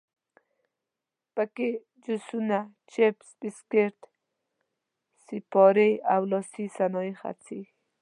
په 1.35 1.43
کې 1.55 1.69
جوسونه، 2.03 2.57
چپس، 2.91 3.27
بسکیټ، 3.39 3.97
سیپارې 5.25 5.91
او 6.13 6.21
لاسي 6.31 6.65
صنایع 6.77 7.13
خرڅېږي. 7.21 7.65